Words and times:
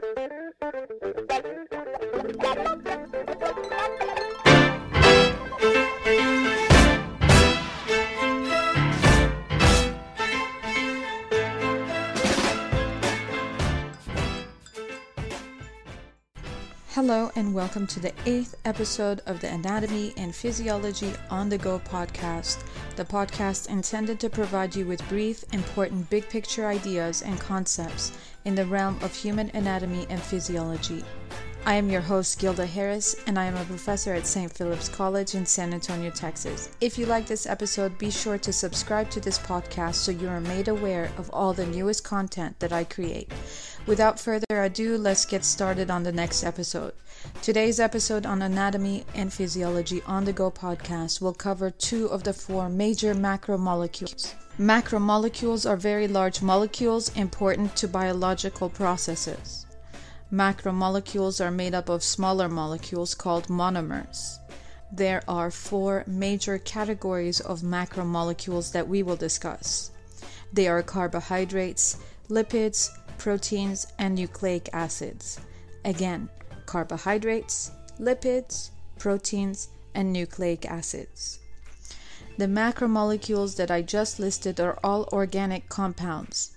Thank 0.00 1.44
you. 1.44 1.53
Hello, 16.94 17.28
and 17.34 17.52
welcome 17.52 17.88
to 17.88 17.98
the 17.98 18.12
eighth 18.24 18.54
episode 18.64 19.20
of 19.26 19.40
the 19.40 19.48
Anatomy 19.52 20.14
and 20.16 20.32
Physiology 20.32 21.12
on 21.28 21.48
the 21.48 21.58
Go 21.58 21.80
podcast, 21.80 22.62
the 22.94 23.04
podcast 23.04 23.68
intended 23.68 24.20
to 24.20 24.30
provide 24.30 24.76
you 24.76 24.86
with 24.86 25.08
brief, 25.08 25.44
important 25.52 26.08
big 26.08 26.28
picture 26.28 26.68
ideas 26.68 27.22
and 27.22 27.40
concepts 27.40 28.16
in 28.44 28.54
the 28.54 28.66
realm 28.66 28.96
of 29.02 29.12
human 29.12 29.50
anatomy 29.54 30.06
and 30.08 30.22
physiology. 30.22 31.02
I 31.66 31.76
am 31.76 31.88
your 31.88 32.02
host, 32.02 32.38
Gilda 32.38 32.66
Harris, 32.66 33.16
and 33.26 33.38
I 33.38 33.46
am 33.46 33.56
a 33.56 33.64
professor 33.64 34.12
at 34.12 34.26
St. 34.26 34.52
Philip's 34.52 34.90
College 34.90 35.34
in 35.34 35.46
San 35.46 35.72
Antonio, 35.72 36.10
Texas. 36.10 36.68
If 36.82 36.98
you 36.98 37.06
like 37.06 37.26
this 37.26 37.46
episode, 37.46 37.96
be 37.96 38.10
sure 38.10 38.36
to 38.36 38.52
subscribe 38.52 39.08
to 39.10 39.20
this 39.20 39.38
podcast 39.38 39.94
so 39.94 40.12
you 40.12 40.28
are 40.28 40.42
made 40.42 40.68
aware 40.68 41.10
of 41.16 41.30
all 41.30 41.54
the 41.54 41.64
newest 41.64 42.04
content 42.04 42.60
that 42.60 42.74
I 42.74 42.84
create. 42.84 43.32
Without 43.86 44.20
further 44.20 44.62
ado, 44.62 44.98
let's 44.98 45.24
get 45.24 45.42
started 45.42 45.90
on 45.90 46.02
the 46.02 46.12
next 46.12 46.44
episode. 46.44 46.92
Today's 47.40 47.80
episode 47.80 48.26
on 48.26 48.42
Anatomy 48.42 49.06
and 49.14 49.32
Physiology 49.32 50.02
on 50.06 50.26
the 50.26 50.34
Go 50.34 50.50
podcast 50.50 51.22
will 51.22 51.32
cover 51.32 51.70
two 51.70 52.08
of 52.08 52.24
the 52.24 52.34
four 52.34 52.68
major 52.68 53.14
macromolecules. 53.14 54.34
Macromolecules 54.58 55.68
are 55.68 55.76
very 55.78 56.08
large 56.08 56.42
molecules 56.42 57.10
important 57.16 57.74
to 57.76 57.88
biological 57.88 58.68
processes. 58.68 59.63
Macromolecules 60.32 61.44
are 61.44 61.50
made 61.50 61.74
up 61.74 61.88
of 61.88 62.02
smaller 62.02 62.48
molecules 62.48 63.14
called 63.14 63.48
monomers. 63.48 64.38
There 64.90 65.22
are 65.28 65.50
four 65.50 66.04
major 66.06 66.58
categories 66.58 67.40
of 67.40 67.60
macromolecules 67.60 68.72
that 68.72 68.88
we 68.88 69.02
will 69.02 69.16
discuss. 69.16 69.90
They 70.52 70.68
are 70.68 70.82
carbohydrates, 70.82 71.98
lipids, 72.28 72.90
proteins, 73.18 73.86
and 73.98 74.14
nucleic 74.14 74.68
acids. 74.72 75.40
Again, 75.84 76.28
carbohydrates, 76.66 77.70
lipids, 78.00 78.70
proteins, 78.98 79.68
and 79.94 80.12
nucleic 80.12 80.64
acids. 80.64 81.38
The 82.38 82.46
macromolecules 82.46 83.56
that 83.56 83.70
I 83.70 83.82
just 83.82 84.18
listed 84.18 84.58
are 84.58 84.78
all 84.82 85.08
organic 85.12 85.68
compounds. 85.68 86.53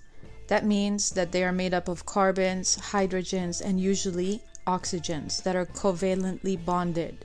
That 0.48 0.66
means 0.66 1.10
that 1.10 1.32
they 1.32 1.44
are 1.44 1.52
made 1.52 1.72
up 1.72 1.88
of 1.88 2.04
carbons, 2.04 2.76
hydrogens, 2.90 3.60
and 3.60 3.80
usually 3.80 4.42
oxygens 4.66 5.42
that 5.44 5.56
are 5.56 5.66
covalently 5.66 6.62
bonded. 6.62 7.24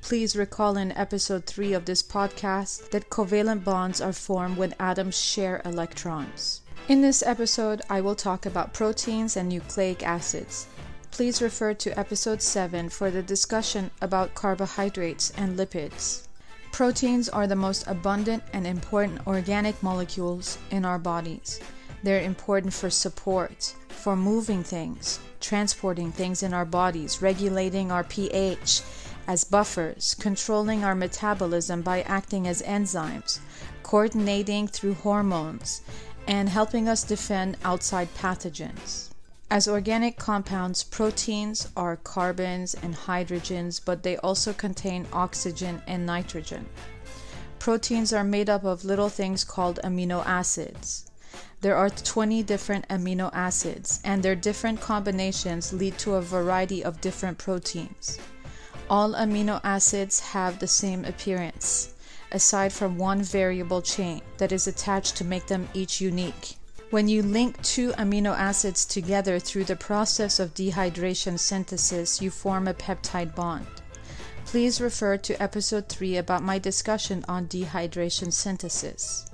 Please 0.00 0.34
recall 0.34 0.76
in 0.76 0.90
episode 0.92 1.46
3 1.46 1.74
of 1.74 1.84
this 1.84 2.02
podcast 2.02 2.90
that 2.90 3.08
covalent 3.08 3.62
bonds 3.62 4.00
are 4.00 4.12
formed 4.12 4.56
when 4.56 4.74
atoms 4.80 5.16
share 5.16 5.62
electrons. 5.64 6.60
In 6.88 7.00
this 7.00 7.22
episode, 7.22 7.82
I 7.88 8.00
will 8.00 8.16
talk 8.16 8.44
about 8.44 8.74
proteins 8.74 9.36
and 9.36 9.48
nucleic 9.48 10.02
acids. 10.02 10.66
Please 11.12 11.40
refer 11.40 11.74
to 11.74 11.98
episode 11.98 12.42
7 12.42 12.88
for 12.88 13.10
the 13.10 13.22
discussion 13.22 13.90
about 14.00 14.34
carbohydrates 14.34 15.30
and 15.36 15.58
lipids. 15.58 16.26
Proteins 16.72 17.28
are 17.28 17.46
the 17.46 17.54
most 17.54 17.86
abundant 17.86 18.42
and 18.54 18.66
important 18.66 19.26
organic 19.26 19.80
molecules 19.82 20.58
in 20.70 20.84
our 20.86 20.98
bodies. 20.98 21.60
They're 22.02 22.20
important 22.20 22.72
for 22.72 22.90
support, 22.90 23.74
for 23.88 24.16
moving 24.16 24.64
things, 24.64 25.20
transporting 25.40 26.10
things 26.10 26.42
in 26.42 26.52
our 26.52 26.64
bodies, 26.64 27.22
regulating 27.22 27.92
our 27.92 28.02
pH 28.02 28.82
as 29.28 29.44
buffers, 29.44 30.16
controlling 30.18 30.82
our 30.82 30.96
metabolism 30.96 31.82
by 31.82 32.02
acting 32.02 32.48
as 32.48 32.60
enzymes, 32.62 33.38
coordinating 33.84 34.66
through 34.66 34.94
hormones, 34.94 35.82
and 36.26 36.48
helping 36.48 36.88
us 36.88 37.04
defend 37.04 37.56
outside 37.64 38.08
pathogens. 38.16 39.10
As 39.48 39.68
organic 39.68 40.16
compounds, 40.16 40.82
proteins 40.82 41.68
are 41.76 41.96
carbons 41.96 42.74
and 42.74 42.96
hydrogens, 42.96 43.80
but 43.84 44.02
they 44.02 44.16
also 44.16 44.52
contain 44.52 45.06
oxygen 45.12 45.82
and 45.86 46.06
nitrogen. 46.06 46.66
Proteins 47.58 48.12
are 48.12 48.24
made 48.24 48.50
up 48.50 48.64
of 48.64 48.84
little 48.84 49.10
things 49.10 49.44
called 49.44 49.78
amino 49.84 50.24
acids. 50.26 51.11
There 51.60 51.76
are 51.76 51.90
20 51.90 52.42
different 52.42 52.88
amino 52.88 53.30
acids, 53.32 54.00
and 54.04 54.22
their 54.22 54.34
different 54.34 54.80
combinations 54.80 55.72
lead 55.72 55.98
to 55.98 56.14
a 56.14 56.22
variety 56.22 56.82
of 56.84 57.00
different 57.00 57.38
proteins. 57.38 58.18
All 58.90 59.14
amino 59.14 59.60
acids 59.64 60.20
have 60.20 60.58
the 60.58 60.66
same 60.66 61.04
appearance 61.04 61.92
aside 62.32 62.72
from 62.72 62.98
one 62.98 63.22
variable 63.22 63.82
chain 63.82 64.22
that 64.38 64.52
is 64.52 64.66
attached 64.66 65.16
to 65.16 65.24
make 65.24 65.46
them 65.46 65.68
each 65.74 66.00
unique. 66.00 66.56
When 66.90 67.08
you 67.08 67.22
link 67.22 67.62
two 67.62 67.92
amino 67.92 68.36
acids 68.36 68.84
together 68.84 69.38
through 69.38 69.64
the 69.64 69.76
process 69.76 70.40
of 70.40 70.54
dehydration 70.54 71.38
synthesis, 71.38 72.20
you 72.20 72.30
form 72.30 72.68
a 72.68 72.74
peptide 72.74 73.34
bond. 73.34 73.66
Please 74.44 74.80
refer 74.80 75.16
to 75.16 75.42
episode 75.42 75.88
3 75.88 76.16
about 76.16 76.42
my 76.42 76.58
discussion 76.58 77.24
on 77.28 77.46
dehydration 77.46 78.32
synthesis. 78.32 79.24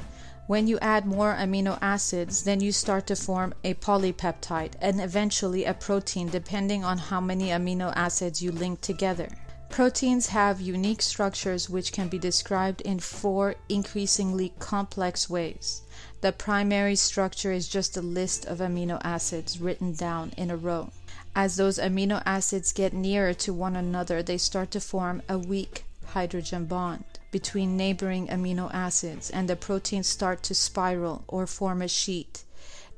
When 0.49 0.67
you 0.67 0.79
add 0.79 1.05
more 1.05 1.37
amino 1.39 1.79
acids, 1.83 2.45
then 2.45 2.63
you 2.63 2.73
start 2.73 3.07
to 3.09 3.17
form 3.17 3.53
a 3.65 3.75
polypeptide 3.75 4.73
and 4.81 4.99
eventually 4.99 5.67
a 5.67 5.75
protein 5.75 6.31
depending 6.31 6.83
on 6.83 6.97
how 6.97 7.21
many 7.21 7.49
amino 7.49 7.93
acids 7.95 8.41
you 8.41 8.51
link 8.51 8.81
together. 8.81 9.29
Proteins 9.69 10.29
have 10.29 10.59
unique 10.63 11.03
structures 11.03 11.69
which 11.69 11.93
can 11.93 12.09
be 12.09 12.19
described 12.19 12.81
in 12.81 12.99
four 12.99 13.57
increasingly 13.69 14.55
complex 14.59 15.29
ways. 15.29 15.83
The 16.23 16.33
primary 16.33 16.97
structure 16.97 17.53
is 17.53 17.69
just 17.69 17.99
a 17.99 18.01
list 18.01 18.47
of 18.47 18.61
amino 18.61 19.03
acids 19.05 19.61
written 19.61 19.93
down 19.93 20.33
in 20.39 20.51
a 20.51 20.57
row. 20.57 20.93
As 21.37 21.57
those 21.57 21.79
amino 21.79 22.23
acids 22.25 22.73
get 22.73 22.95
nearer 22.95 23.35
to 23.35 23.53
one 23.53 23.77
another, 23.77 24.23
they 24.23 24.39
start 24.39 24.71
to 24.71 24.81
form 24.81 25.21
a 25.29 25.39
weak 25.39 25.85
hydrogen 26.07 26.65
bond 26.65 27.05
between 27.31 27.77
neighboring 27.77 28.29
amino 28.29 28.73
acids, 28.73 29.31
and 29.31 29.49
the 29.49 29.57
proteins 29.57 30.07
start 30.07 30.43
to 30.45 30.55
spiral 30.55 31.25
or 31.29 31.47
form 31.47 31.83
a 31.83 31.89
sheet. 31.89 32.45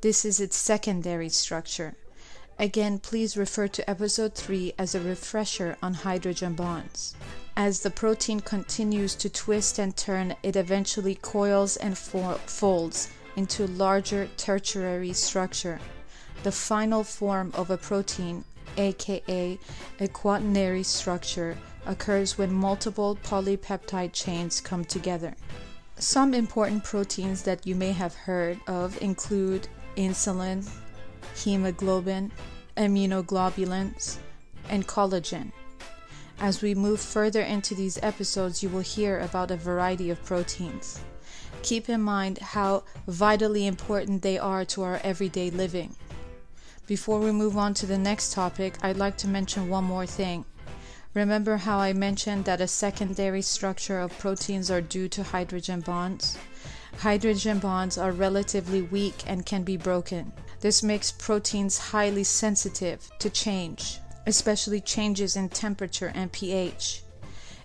This 0.01 0.25
is 0.25 0.39
its 0.39 0.55
secondary 0.55 1.29
structure. 1.29 1.95
Again, 2.57 2.99
please 2.99 3.35
refer 3.35 3.67
to 3.69 3.89
episode 3.89 4.35
3 4.35 4.73
as 4.77 4.93
a 4.93 4.99
refresher 4.99 5.77
on 5.81 5.95
hydrogen 5.95 6.53
bonds. 6.53 7.15
As 7.57 7.81
the 7.81 7.89
protein 7.89 8.39
continues 8.39 9.15
to 9.15 9.29
twist 9.29 9.79
and 9.79 9.95
turn, 9.97 10.35
it 10.43 10.55
eventually 10.55 11.15
coils 11.15 11.75
and 11.77 11.97
fo- 11.97 12.35
folds 12.45 13.09
into 13.35 13.67
larger 13.67 14.27
tertiary 14.37 15.13
structure. 15.13 15.79
The 16.43 16.51
final 16.51 17.03
form 17.03 17.51
of 17.55 17.69
a 17.69 17.77
protein, 17.77 18.45
aka 18.77 19.59
a 19.99 20.07
quaternary 20.07 20.83
structure, 20.83 21.57
occurs 21.85 22.37
when 22.37 22.53
multiple 22.53 23.17
polypeptide 23.23 24.13
chains 24.13 24.61
come 24.61 24.85
together. 24.85 25.35
Some 25.97 26.33
important 26.33 26.83
proteins 26.83 27.43
that 27.43 27.65
you 27.67 27.75
may 27.75 27.91
have 27.91 28.15
heard 28.15 28.59
of 28.67 29.01
include 29.01 29.67
insulin, 29.95 30.67
hemoglobin, 31.35 32.31
immunoglobulins, 32.77 34.17
and 34.69 34.87
collagen. 34.87 35.51
As 36.39 36.61
we 36.61 36.73
move 36.73 36.99
further 36.99 37.41
into 37.41 37.75
these 37.75 37.99
episodes, 38.01 38.63
you 38.63 38.69
will 38.69 38.81
hear 38.81 39.19
about 39.19 39.51
a 39.51 39.57
variety 39.57 40.09
of 40.09 40.23
proteins. 40.25 40.99
Keep 41.61 41.89
in 41.89 42.01
mind 42.01 42.39
how 42.39 42.83
vitally 43.07 43.67
important 43.67 44.23
they 44.23 44.39
are 44.39 44.65
to 44.65 44.81
our 44.81 44.99
everyday 45.03 45.51
living. 45.51 45.95
Before 46.87 47.19
we 47.19 47.31
move 47.31 47.57
on 47.57 47.75
to 47.75 47.85
the 47.85 47.97
next 47.97 48.33
topic, 48.33 48.77
I'd 48.81 48.97
like 48.97 49.17
to 49.17 49.27
mention 49.27 49.69
one 49.69 49.83
more 49.83 50.07
thing. 50.07 50.45
Remember 51.13 51.57
how 51.57 51.77
I 51.77 51.91
mentioned 51.91 52.45
that 52.45 52.61
a 52.61 52.67
secondary 52.67 53.41
structure 53.41 53.99
of 53.99 54.17
proteins 54.17 54.71
are 54.71 54.79
due 54.79 55.09
to 55.09 55.23
hydrogen 55.23 55.81
bonds? 55.81 56.37
Hydrogen 56.99 57.59
bonds 57.59 57.97
are 57.97 58.13
relatively 58.13 58.81
weak 58.81 59.23
and 59.27 59.45
can 59.45 59.63
be 59.63 59.75
broken. 59.75 60.31
This 60.61 60.81
makes 60.81 61.11
proteins 61.11 61.77
highly 61.77 62.23
sensitive 62.23 63.09
to 63.19 63.29
change, 63.29 63.99
especially 64.25 64.79
changes 64.79 65.35
in 65.35 65.49
temperature 65.49 66.13
and 66.15 66.31
pH. 66.31 67.03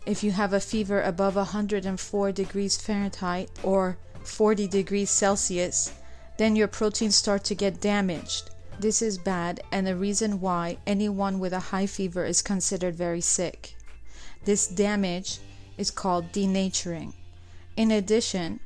If 0.06 0.24
you 0.24 0.32
have 0.32 0.52
a 0.52 0.60
fever 0.60 1.00
above 1.00 1.36
104 1.36 2.32
degrees 2.32 2.76
Fahrenheit 2.76 3.50
or 3.62 3.96
40 4.24 4.66
degrees 4.66 5.10
Celsius, 5.10 5.92
then 6.36 6.56
your 6.56 6.68
proteins 6.68 7.14
start 7.14 7.44
to 7.44 7.54
get 7.54 7.80
damaged. 7.80 8.50
This 8.78 9.00
is 9.00 9.16
bad 9.16 9.62
and 9.72 9.88
a 9.88 9.96
reason 9.96 10.38
why 10.38 10.76
anyone 10.86 11.38
with 11.38 11.54
a 11.54 11.70
high 11.72 11.86
fever 11.86 12.26
is 12.26 12.42
considered 12.42 12.94
very 12.94 13.22
sick. 13.22 13.74
This 14.44 14.66
damage 14.66 15.38
is 15.78 15.90
called 15.90 16.30
denaturing. 16.30 17.14
In 17.76 17.90
addition, 17.90 18.60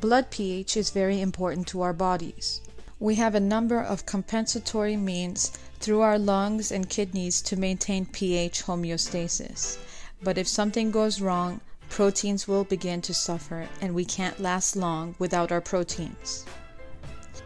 blood 0.00 0.30
pH 0.30 0.76
is 0.76 0.90
very 0.90 1.20
important 1.20 1.66
to 1.68 1.82
our 1.82 1.92
bodies. 1.92 2.60
We 3.00 3.16
have 3.16 3.34
a 3.34 3.40
number 3.40 3.80
of 3.80 4.06
compensatory 4.06 4.96
means 4.96 5.50
through 5.80 6.00
our 6.00 6.18
lungs 6.18 6.70
and 6.70 6.88
kidneys 6.88 7.42
to 7.42 7.56
maintain 7.56 8.06
pH 8.06 8.64
homeostasis. 8.66 9.78
But 10.22 10.38
if 10.38 10.46
something 10.46 10.92
goes 10.92 11.20
wrong, 11.20 11.60
proteins 11.88 12.46
will 12.46 12.64
begin 12.64 13.02
to 13.02 13.12
suffer, 13.12 13.68
and 13.80 13.94
we 13.94 14.04
can't 14.04 14.40
last 14.40 14.76
long 14.76 15.16
without 15.18 15.50
our 15.50 15.60
proteins. 15.60 16.44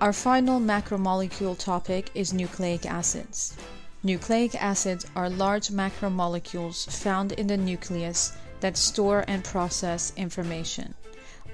Our 0.00 0.14
final 0.14 0.58
macromolecule 0.58 1.58
topic 1.58 2.10
is 2.14 2.32
nucleic 2.32 2.86
acids. 2.86 3.54
Nucleic 4.02 4.54
acids 4.54 5.04
are 5.14 5.28
large 5.28 5.68
macromolecules 5.68 6.90
found 6.90 7.32
in 7.32 7.48
the 7.48 7.58
nucleus 7.58 8.32
that 8.60 8.78
store 8.78 9.26
and 9.28 9.44
process 9.44 10.14
information. 10.16 10.94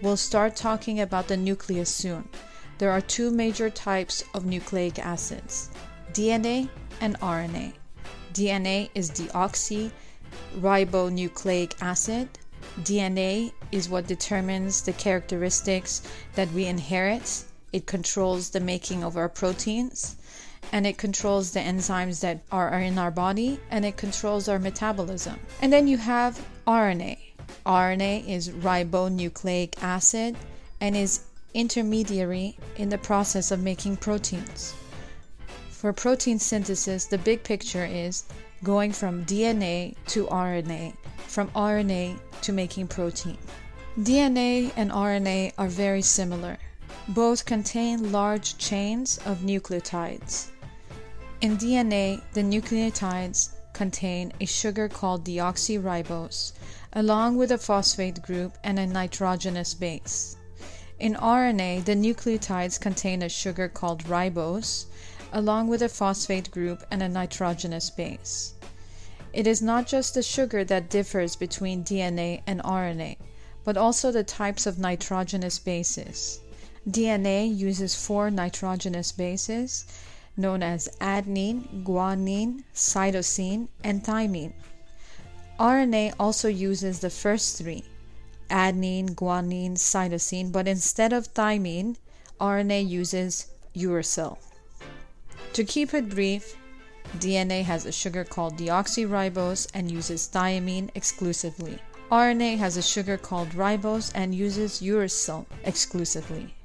We'll 0.00 0.16
start 0.16 0.54
talking 0.54 1.00
about 1.00 1.26
the 1.26 1.36
nucleus 1.36 1.90
soon. 1.90 2.28
There 2.78 2.92
are 2.92 3.00
two 3.00 3.32
major 3.32 3.68
types 3.68 4.22
of 4.32 4.46
nucleic 4.46 5.00
acids 5.00 5.68
DNA 6.12 6.68
and 7.00 7.18
RNA. 7.18 7.72
DNA 8.32 8.90
is 8.94 9.10
deoxyribonucleic 9.10 11.74
acid. 11.80 12.28
DNA 12.82 13.50
is 13.72 13.88
what 13.88 14.06
determines 14.06 14.82
the 14.82 14.92
characteristics 14.92 16.02
that 16.36 16.52
we 16.52 16.66
inherit. 16.66 17.42
It 17.76 17.84
controls 17.84 18.48
the 18.48 18.60
making 18.60 19.04
of 19.04 19.18
our 19.18 19.28
proteins 19.28 20.16
and 20.72 20.86
it 20.86 20.96
controls 20.96 21.50
the 21.50 21.60
enzymes 21.60 22.20
that 22.20 22.40
are 22.50 22.80
in 22.80 22.96
our 22.98 23.10
body 23.10 23.60
and 23.70 23.84
it 23.84 23.98
controls 23.98 24.48
our 24.48 24.58
metabolism. 24.58 25.38
And 25.60 25.70
then 25.70 25.86
you 25.86 25.98
have 25.98 26.42
RNA. 26.66 27.18
RNA 27.66 28.26
is 28.26 28.48
ribonucleic 28.48 29.74
acid 29.82 30.38
and 30.80 30.96
is 30.96 31.24
intermediary 31.52 32.56
in 32.76 32.88
the 32.88 32.96
process 32.96 33.50
of 33.50 33.62
making 33.62 33.98
proteins. 33.98 34.72
For 35.68 35.92
protein 35.92 36.38
synthesis, 36.38 37.04
the 37.04 37.18
big 37.18 37.42
picture 37.42 37.84
is 37.84 38.24
going 38.64 38.92
from 38.92 39.26
DNA 39.26 39.96
to 40.06 40.24
RNA, 40.28 40.94
from 41.26 41.48
RNA 41.50 42.18
to 42.40 42.52
making 42.52 42.88
protein. 42.88 43.36
DNA 43.98 44.72
and 44.76 44.90
RNA 44.90 45.52
are 45.58 45.68
very 45.68 46.00
similar. 46.00 46.56
Both 47.08 47.44
contain 47.44 48.10
large 48.10 48.58
chains 48.58 49.18
of 49.18 49.38
nucleotides. 49.38 50.48
In 51.40 51.56
DNA, 51.56 52.20
the 52.32 52.42
nucleotides 52.42 53.50
contain 53.72 54.32
a 54.40 54.46
sugar 54.46 54.88
called 54.88 55.24
deoxyribose, 55.24 56.52
along 56.94 57.36
with 57.36 57.52
a 57.52 57.58
phosphate 57.58 58.22
group 58.22 58.58
and 58.64 58.80
a 58.80 58.86
nitrogenous 58.88 59.72
base. 59.72 60.36
In 60.98 61.14
RNA, 61.14 61.84
the 61.84 61.94
nucleotides 61.94 62.80
contain 62.80 63.22
a 63.22 63.28
sugar 63.28 63.68
called 63.68 64.02
ribose, 64.04 64.86
along 65.32 65.68
with 65.68 65.82
a 65.82 65.88
phosphate 65.88 66.50
group 66.50 66.82
and 66.90 67.04
a 67.04 67.08
nitrogenous 67.08 67.88
base. 67.88 68.54
It 69.32 69.46
is 69.46 69.62
not 69.62 69.86
just 69.86 70.14
the 70.14 70.24
sugar 70.24 70.64
that 70.64 70.90
differs 70.90 71.36
between 71.36 71.84
DNA 71.84 72.42
and 72.48 72.60
RNA, 72.64 73.18
but 73.62 73.76
also 73.76 74.10
the 74.10 74.24
types 74.24 74.66
of 74.66 74.80
nitrogenous 74.80 75.60
bases. 75.60 76.40
DNA 76.88 77.56
uses 77.56 77.96
four 77.96 78.30
nitrogenous 78.30 79.10
bases 79.10 79.86
known 80.36 80.62
as 80.62 80.88
adenine, 81.00 81.82
guanine, 81.82 82.62
cytosine, 82.74 83.68
and 83.82 84.04
thymine. 84.04 84.52
RNA 85.58 86.14
also 86.20 86.48
uses 86.48 87.00
the 87.00 87.10
first 87.10 87.58
three 87.58 87.84
adenine, 88.50 89.14
guanine, 89.14 89.72
cytosine, 89.72 90.52
but 90.52 90.68
instead 90.68 91.12
of 91.12 91.32
thymine, 91.34 91.96
RNA 92.40 92.88
uses 92.88 93.48
uracil. 93.74 94.38
To 95.54 95.64
keep 95.64 95.94
it 95.94 96.10
brief, 96.10 96.56
DNA 97.18 97.64
has 97.64 97.86
a 97.86 97.92
sugar 97.92 98.24
called 98.24 98.56
deoxyribose 98.58 99.68
and 99.74 99.90
uses 99.90 100.28
thymine 100.28 100.90
exclusively. 100.94 101.78
RNA 102.12 102.58
has 102.58 102.76
a 102.76 102.82
sugar 102.82 103.16
called 103.16 103.50
ribose 103.50 104.12
and 104.14 104.34
uses 104.34 104.80
uracil 104.80 105.46
exclusively. 105.64 106.55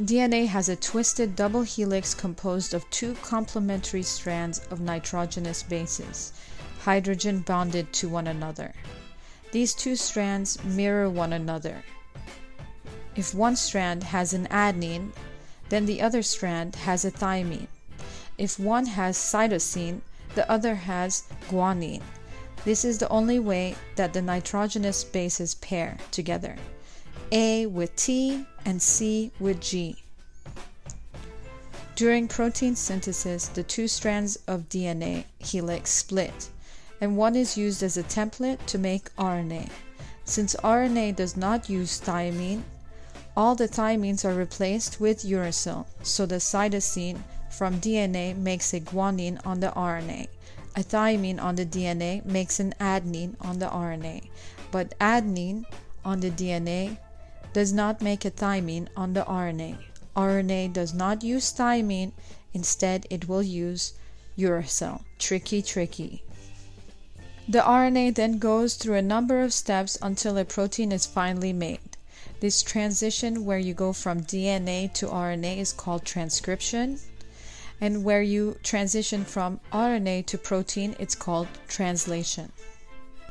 DNA 0.00 0.46
has 0.46 0.68
a 0.68 0.76
twisted 0.76 1.34
double 1.34 1.62
helix 1.62 2.14
composed 2.14 2.72
of 2.72 2.88
two 2.88 3.14
complementary 3.14 4.04
strands 4.04 4.60
of 4.70 4.80
nitrogenous 4.80 5.64
bases, 5.64 6.32
hydrogen 6.82 7.40
bonded 7.40 7.92
to 7.92 8.08
one 8.08 8.28
another. 8.28 8.72
These 9.50 9.74
two 9.74 9.96
strands 9.96 10.62
mirror 10.62 11.10
one 11.10 11.32
another. 11.32 11.82
If 13.16 13.34
one 13.34 13.56
strand 13.56 14.04
has 14.04 14.32
an 14.32 14.46
adenine, 14.52 15.10
then 15.68 15.84
the 15.84 16.00
other 16.00 16.22
strand 16.22 16.76
has 16.76 17.04
a 17.04 17.10
thymine. 17.10 17.66
If 18.38 18.56
one 18.56 18.86
has 18.86 19.18
cytosine, 19.18 20.02
the 20.36 20.48
other 20.48 20.76
has 20.76 21.24
guanine. 21.50 22.02
This 22.64 22.84
is 22.84 22.98
the 22.98 23.08
only 23.08 23.40
way 23.40 23.74
that 23.96 24.12
the 24.12 24.22
nitrogenous 24.22 25.02
bases 25.02 25.56
pair 25.56 25.98
together. 26.12 26.54
A 27.30 27.66
with 27.66 27.94
T 27.96 28.46
and 28.64 28.80
C 28.80 29.30
with 29.38 29.60
G. 29.60 30.02
During 31.94 32.28
protein 32.28 32.74
synthesis, 32.76 33.48
the 33.48 33.62
two 33.62 33.88
strands 33.88 34.36
of 34.46 34.68
DNA 34.68 35.24
helix 35.38 35.90
split 35.90 36.48
and 37.00 37.16
one 37.16 37.36
is 37.36 37.56
used 37.56 37.82
as 37.82 37.96
a 37.96 38.02
template 38.02 38.64
to 38.66 38.78
make 38.78 39.14
RNA. 39.16 39.70
Since 40.24 40.56
RNA 40.56 41.16
does 41.16 41.36
not 41.36 41.68
use 41.68 42.00
thymine, 42.00 42.62
all 43.36 43.54
the 43.54 43.68
thymines 43.68 44.24
are 44.24 44.34
replaced 44.34 45.00
with 45.00 45.24
uracil, 45.24 45.86
so 46.02 46.26
the 46.26 46.36
cytosine 46.36 47.22
from 47.50 47.80
DNA 47.80 48.36
makes 48.36 48.74
a 48.74 48.80
guanine 48.80 49.40
on 49.46 49.60
the 49.60 49.68
RNA. 49.68 50.28
A 50.76 50.80
thymine 50.80 51.42
on 51.42 51.54
the 51.54 51.66
DNA 51.66 52.24
makes 52.24 52.60
an 52.60 52.74
adenine 52.80 53.36
on 53.40 53.58
the 53.58 53.66
RNA, 53.66 54.28
but 54.70 54.98
adenine 54.98 55.64
on 56.04 56.20
the 56.20 56.30
DNA 56.30 56.98
does 57.52 57.72
not 57.72 58.02
make 58.02 58.24
a 58.24 58.30
thymine 58.30 58.88
on 58.96 59.14
the 59.14 59.24
RNA. 59.24 59.78
RNA 60.16 60.72
does 60.72 60.92
not 60.92 61.22
use 61.22 61.52
thymine, 61.52 62.12
instead, 62.52 63.06
it 63.10 63.28
will 63.28 63.42
use 63.42 63.92
uracil. 64.36 65.02
Tricky, 65.18 65.62
tricky. 65.62 66.22
The 67.48 67.60
RNA 67.60 68.14
then 68.16 68.38
goes 68.38 68.74
through 68.74 68.96
a 68.96 69.02
number 69.02 69.40
of 69.40 69.54
steps 69.54 69.96
until 70.02 70.36
a 70.36 70.44
protein 70.44 70.92
is 70.92 71.06
finally 71.06 71.52
made. 71.52 71.96
This 72.40 72.62
transition 72.62 73.44
where 73.44 73.58
you 73.58 73.74
go 73.74 73.92
from 73.92 74.22
DNA 74.22 74.92
to 74.94 75.06
RNA 75.06 75.56
is 75.58 75.72
called 75.72 76.04
transcription, 76.04 77.00
and 77.80 78.04
where 78.04 78.22
you 78.22 78.58
transition 78.62 79.24
from 79.24 79.60
RNA 79.72 80.26
to 80.26 80.38
protein, 80.38 80.94
it's 80.98 81.14
called 81.14 81.48
translation. 81.68 82.52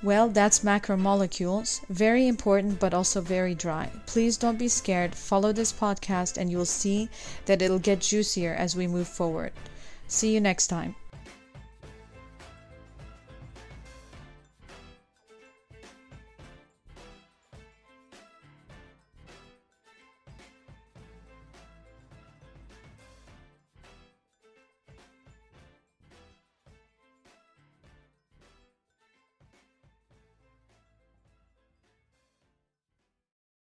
Well, 0.04 0.30
that's 0.30 0.60
macromolecules. 0.60 1.82
Very 1.90 2.28
important, 2.28 2.80
but 2.80 2.94
also 2.94 3.20
very 3.20 3.56
dry. 3.56 3.92
Please 4.06 4.38
don't 4.38 4.60
be 4.60 4.68
scared. 4.68 5.16
Follow 5.16 5.52
this 5.52 5.74
podcast, 5.74 6.38
and 6.38 6.52
you'll 6.52 6.66
see 6.66 7.10
that 7.46 7.62
it'll 7.64 7.80
get 7.80 8.02
juicier 8.02 8.54
as 8.54 8.76
we 8.76 8.86
move 8.86 9.08
forward. 9.08 9.54
See 10.08 10.34
you 10.34 10.40
next 10.40 10.68
time. 10.68 10.96